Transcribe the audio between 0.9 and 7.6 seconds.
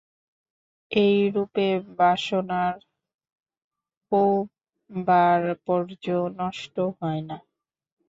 এইরূপে বাসনার পৌর্বাপর্য নষ্ট হয় না।